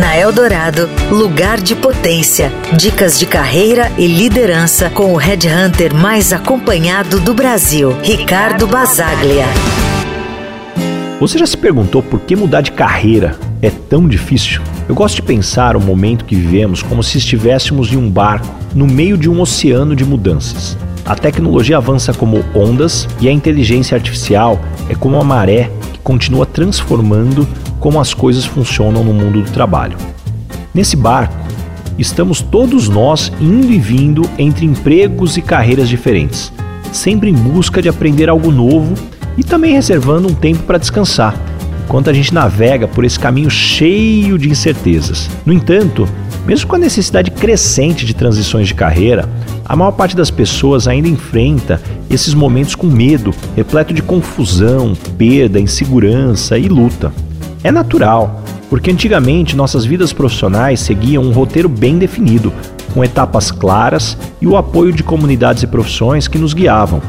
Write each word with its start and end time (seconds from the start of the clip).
Na 0.00 0.16
Eldorado, 0.16 0.88
lugar 1.10 1.60
de 1.60 1.76
potência. 1.76 2.50
Dicas 2.74 3.18
de 3.18 3.26
carreira 3.26 3.92
e 3.98 4.06
liderança 4.06 4.88
com 4.88 5.12
o 5.12 5.16
headhunter 5.18 5.94
mais 5.94 6.32
acompanhado 6.32 7.20
do 7.20 7.34
Brasil, 7.34 7.94
Ricardo 8.02 8.66
Basaglia. 8.66 9.44
Você 11.20 11.36
já 11.36 11.44
se 11.44 11.54
perguntou 11.54 12.02
por 12.02 12.18
que 12.20 12.34
mudar 12.34 12.62
de 12.62 12.72
carreira 12.72 13.36
é 13.60 13.68
tão 13.68 14.08
difícil? 14.08 14.62
Eu 14.88 14.94
gosto 14.94 15.16
de 15.16 15.22
pensar 15.22 15.76
o 15.76 15.80
momento 15.80 16.24
que 16.24 16.34
vivemos 16.34 16.82
como 16.82 17.02
se 17.02 17.18
estivéssemos 17.18 17.92
em 17.92 17.98
um 17.98 18.10
barco 18.10 18.48
no 18.74 18.86
meio 18.86 19.18
de 19.18 19.28
um 19.28 19.38
oceano 19.38 19.94
de 19.94 20.06
mudanças. 20.06 20.78
A 21.04 21.14
tecnologia 21.14 21.76
avança 21.76 22.14
como 22.14 22.42
ondas 22.54 23.06
e 23.20 23.28
a 23.28 23.32
inteligência 23.32 23.96
artificial 23.96 24.58
é 24.88 24.94
como 24.94 25.20
a 25.20 25.24
maré 25.24 25.70
que 25.92 25.98
continua 25.98 26.46
transformando 26.46 27.46
como 27.80 27.98
as 27.98 28.14
coisas 28.14 28.44
funcionam 28.44 29.02
no 29.02 29.12
mundo 29.12 29.42
do 29.42 29.50
trabalho. 29.50 29.96
Nesse 30.72 30.96
barco, 30.96 31.34
estamos 31.98 32.40
todos 32.40 32.88
nós 32.88 33.32
indo 33.40 33.72
e 33.72 33.78
vindo 33.78 34.22
entre 34.38 34.64
empregos 34.64 35.36
e 35.36 35.42
carreiras 35.42 35.88
diferentes, 35.88 36.52
sempre 36.92 37.30
em 37.30 37.34
busca 37.34 37.82
de 37.82 37.88
aprender 37.88 38.28
algo 38.28 38.52
novo 38.52 38.94
e 39.36 39.42
também 39.42 39.72
reservando 39.72 40.28
um 40.28 40.34
tempo 40.34 40.62
para 40.64 40.78
descansar, 40.78 41.34
enquanto 41.84 42.10
a 42.10 42.12
gente 42.12 42.32
navega 42.32 42.86
por 42.86 43.04
esse 43.04 43.18
caminho 43.18 43.50
cheio 43.50 44.38
de 44.38 44.48
incertezas. 44.48 45.28
No 45.44 45.52
entanto, 45.52 46.06
mesmo 46.46 46.68
com 46.68 46.76
a 46.76 46.78
necessidade 46.78 47.30
crescente 47.30 48.06
de 48.06 48.14
transições 48.14 48.68
de 48.68 48.74
carreira, 48.74 49.28
a 49.64 49.76
maior 49.76 49.92
parte 49.92 50.16
das 50.16 50.30
pessoas 50.30 50.88
ainda 50.88 51.08
enfrenta 51.08 51.80
esses 52.08 52.34
momentos 52.34 52.74
com 52.74 52.86
medo, 52.86 53.32
repleto 53.56 53.94
de 53.94 54.02
confusão, 54.02 54.94
perda, 55.16 55.60
insegurança 55.60 56.58
e 56.58 56.68
luta. 56.68 57.12
É 57.62 57.70
natural, 57.70 58.42
porque 58.70 58.90
antigamente 58.90 59.54
nossas 59.54 59.84
vidas 59.84 60.12
profissionais 60.12 60.80
seguiam 60.80 61.22
um 61.22 61.32
roteiro 61.32 61.68
bem 61.68 61.98
definido, 61.98 62.52
com 62.94 63.04
etapas 63.04 63.50
claras 63.50 64.16
e 64.40 64.46
o 64.46 64.56
apoio 64.56 64.92
de 64.92 65.02
comunidades 65.02 65.62
e 65.62 65.66
profissões 65.66 66.26
que 66.26 66.38
nos 66.38 66.54
guiavam. 66.54 67.02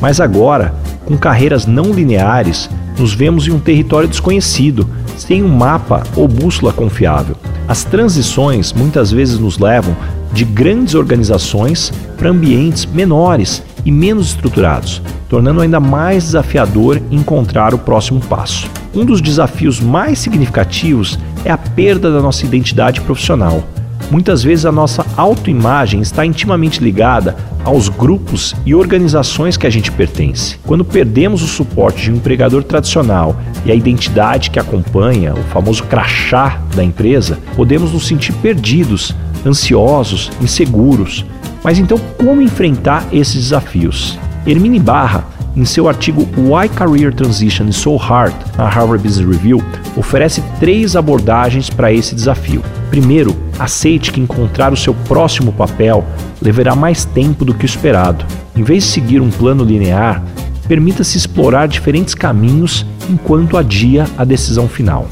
Mas 0.00 0.20
agora, 0.20 0.74
com 1.04 1.16
carreiras 1.16 1.66
não 1.66 1.92
lineares, 1.92 2.68
nos 2.98 3.14
vemos 3.14 3.46
em 3.46 3.52
um 3.52 3.60
território 3.60 4.08
desconhecido, 4.08 4.88
sem 5.16 5.42
um 5.42 5.48
mapa 5.48 6.02
ou 6.16 6.26
bússola 6.26 6.72
confiável. 6.72 7.36
As 7.68 7.84
transições 7.84 8.72
muitas 8.72 9.12
vezes 9.12 9.38
nos 9.38 9.58
levam 9.58 9.96
de 10.32 10.44
grandes 10.44 10.94
organizações 10.94 11.92
para 12.16 12.30
ambientes 12.30 12.84
menores 12.86 13.62
e 13.84 13.90
menos 13.90 14.28
estruturados, 14.28 15.02
tornando 15.28 15.60
ainda 15.60 15.80
mais 15.80 16.24
desafiador 16.24 17.00
encontrar 17.10 17.74
o 17.74 17.78
próximo 17.78 18.20
passo. 18.20 18.70
Um 18.94 19.04
dos 19.04 19.20
desafios 19.20 19.80
mais 19.80 20.18
significativos 20.18 21.18
é 21.44 21.50
a 21.50 21.58
perda 21.58 22.12
da 22.12 22.20
nossa 22.20 22.44
identidade 22.44 23.00
profissional. 23.00 23.62
Muitas 24.10 24.42
vezes 24.42 24.66
a 24.66 24.72
nossa 24.72 25.06
autoimagem 25.16 26.02
está 26.02 26.26
intimamente 26.26 26.84
ligada 26.84 27.34
aos 27.64 27.88
grupos 27.88 28.54
e 28.66 28.74
organizações 28.74 29.56
que 29.56 29.66
a 29.66 29.70
gente 29.70 29.90
pertence. 29.90 30.58
Quando 30.66 30.84
perdemos 30.84 31.42
o 31.42 31.46
suporte 31.46 32.02
de 32.02 32.12
um 32.12 32.16
empregador 32.16 32.62
tradicional 32.62 33.36
e 33.64 33.72
a 33.72 33.74
identidade 33.74 34.50
que 34.50 34.58
acompanha, 34.58 35.32
o 35.32 35.42
famoso 35.44 35.84
crachá 35.84 36.60
da 36.74 36.84
empresa, 36.84 37.38
podemos 37.56 37.92
nos 37.92 38.06
sentir 38.06 38.32
perdidos, 38.34 39.14
ansiosos, 39.46 40.30
inseguros. 40.40 41.24
Mas 41.62 41.78
então, 41.78 41.98
como 42.18 42.42
enfrentar 42.42 43.06
esses 43.12 43.34
desafios? 43.44 44.18
Hermine 44.46 44.80
Barra 44.80 45.24
em 45.54 45.64
seu 45.64 45.88
artigo 45.88 46.26
Why 46.36 46.68
Career 46.68 47.12
Transition 47.14 47.66
is 47.66 47.76
So 47.76 47.96
Hard, 47.96 48.34
na 48.56 48.68
Harvard 48.68 49.06
Business 49.06 49.28
Review, 49.28 49.62
oferece 49.96 50.42
três 50.58 50.96
abordagens 50.96 51.68
para 51.68 51.92
esse 51.92 52.14
desafio. 52.14 52.62
Primeiro, 52.90 53.36
aceite 53.58 54.10
que 54.10 54.20
encontrar 54.20 54.72
o 54.72 54.76
seu 54.76 54.94
próximo 54.94 55.52
papel 55.52 56.04
levará 56.40 56.74
mais 56.74 57.04
tempo 57.04 57.44
do 57.44 57.54
que 57.54 57.64
o 57.64 57.66
esperado. 57.66 58.24
Em 58.56 58.62
vez 58.62 58.84
de 58.84 58.90
seguir 58.90 59.20
um 59.20 59.30
plano 59.30 59.64
linear, 59.64 60.22
permita-se 60.66 61.18
explorar 61.18 61.68
diferentes 61.68 62.14
caminhos 62.14 62.86
enquanto 63.10 63.56
adia 63.58 64.06
a 64.16 64.24
decisão 64.24 64.66
final. 64.66 65.06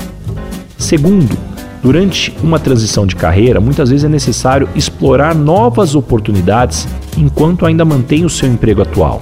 Segundo, 0.78 1.36
durante 1.82 2.34
uma 2.42 2.58
transição 2.58 3.06
de 3.06 3.16
carreira, 3.16 3.60
muitas 3.60 3.90
vezes 3.90 4.04
é 4.04 4.08
necessário 4.08 4.68
explorar 4.74 5.34
novas 5.34 5.94
oportunidades 5.94 6.86
enquanto 7.16 7.66
ainda 7.66 7.84
mantém 7.84 8.24
o 8.24 8.30
seu 8.30 8.48
emprego 8.48 8.82
atual. 8.82 9.20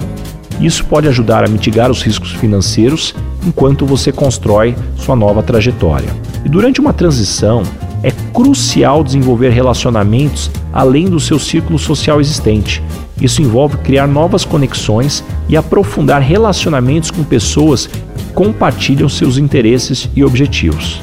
Isso 0.59 0.85
pode 0.85 1.07
ajudar 1.07 1.45
a 1.45 1.47
mitigar 1.47 1.89
os 1.89 2.01
riscos 2.01 2.33
financeiros 2.33 3.15
enquanto 3.45 3.85
você 3.85 4.11
constrói 4.11 4.75
sua 4.97 5.15
nova 5.15 5.41
trajetória. 5.41 6.09
E 6.43 6.49
durante 6.49 6.81
uma 6.81 6.91
transição, 6.91 7.63
é 8.03 8.11
crucial 8.33 9.03
desenvolver 9.03 9.49
relacionamentos 9.49 10.51
além 10.71 11.09
do 11.09 11.19
seu 11.19 11.39
círculo 11.39 11.79
social 11.79 12.19
existente. 12.19 12.83
Isso 13.21 13.41
envolve 13.41 13.77
criar 13.77 14.07
novas 14.07 14.45
conexões 14.45 15.23
e 15.47 15.57
aprofundar 15.57 16.21
relacionamentos 16.21 17.11
com 17.11 17.23
pessoas 17.23 17.87
que 17.87 18.33
compartilham 18.33 19.09
seus 19.09 19.37
interesses 19.37 20.09
e 20.15 20.23
objetivos. 20.23 21.01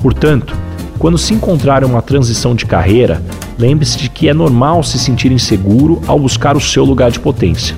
Portanto, 0.00 0.56
quando 1.00 1.16
se 1.16 1.32
encontrar 1.32 1.82
uma 1.82 2.02
transição 2.02 2.54
de 2.54 2.66
carreira, 2.66 3.22
lembre-se 3.58 3.96
de 3.96 4.10
que 4.10 4.28
é 4.28 4.34
normal 4.34 4.82
se 4.82 4.98
sentir 4.98 5.32
inseguro 5.32 6.02
ao 6.06 6.18
buscar 6.18 6.58
o 6.58 6.60
seu 6.60 6.84
lugar 6.84 7.10
de 7.10 7.18
potência. 7.18 7.74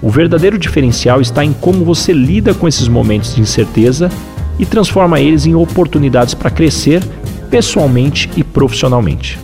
O 0.00 0.08
verdadeiro 0.08 0.56
diferencial 0.56 1.20
está 1.20 1.44
em 1.44 1.52
como 1.52 1.84
você 1.84 2.12
lida 2.12 2.54
com 2.54 2.68
esses 2.68 2.86
momentos 2.86 3.34
de 3.34 3.40
incerteza 3.40 4.08
e 4.56 4.64
transforma 4.64 5.20
eles 5.20 5.46
em 5.46 5.54
oportunidades 5.56 6.32
para 6.32 6.48
crescer 6.48 7.02
pessoalmente 7.50 8.30
e 8.36 8.44
profissionalmente. 8.44 9.36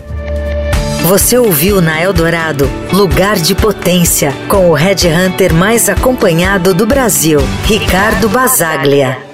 Você 1.03 1.37
ouviu 1.37 1.83
na 1.83 2.01
Eldorado 2.01 2.71
Lugar 2.93 3.37
de 3.37 3.57
Potência 3.57 4.33
com 4.49 4.71
o 4.71 4.73
Red 4.73 5.09
Hunter 5.09 5.53
mais 5.53 5.89
acompanhado 5.89 6.73
do 6.73 6.87
Brasil, 6.87 7.41
Ricardo 7.65 8.29
Basaglia. 8.29 9.26